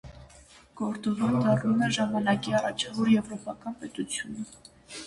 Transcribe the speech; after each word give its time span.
Կորդովան 0.79 1.35
դառնում 1.43 1.85
է 1.89 1.91
ժամանակի 1.99 2.57
առաջավոր 2.63 3.13
եվրոպական 3.17 3.81
պետությունը։ 3.85 4.51